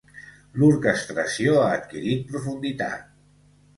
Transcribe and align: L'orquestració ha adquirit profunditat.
L'orquestració 0.61 1.53
ha 1.65 1.67
adquirit 1.75 2.25
profunditat. 2.33 3.05